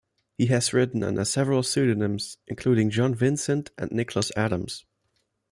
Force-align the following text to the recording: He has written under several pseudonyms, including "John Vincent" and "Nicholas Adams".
He 0.35 0.47
has 0.47 0.73
written 0.73 1.03
under 1.03 1.23
several 1.23 1.61
pseudonyms, 1.61 2.37
including 2.47 2.89
"John 2.89 3.13
Vincent" 3.13 3.69
and 3.77 3.91
"Nicholas 3.91 4.31
Adams". 4.35 4.83